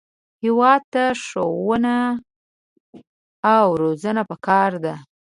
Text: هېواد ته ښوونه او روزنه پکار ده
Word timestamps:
هېواد 0.43 0.81
ته 0.93 1.03
ښوونه 1.23 1.95
او 3.55 3.65
روزنه 3.81 4.21
پکار 4.29 4.71
ده 4.83 4.95